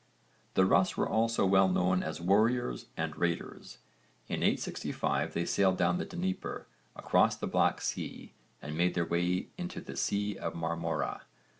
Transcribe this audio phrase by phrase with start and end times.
[0.55, 3.77] The Rus were also well known as warriors and raiders.
[4.27, 8.33] In 865 they sailed down the Dnieper, across the Black Sea
[8.63, 11.21] and made their way into the Sea of Marmora.